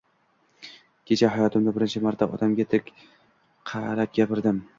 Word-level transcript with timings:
Kecha 1.11 1.29
hayotimda 1.33 1.73
birinchi 1.75 2.01
marta 2.07 2.29
otamga 2.39 2.67
tik 2.75 2.91
qarab 3.75 4.19
gapirdim 4.21 4.65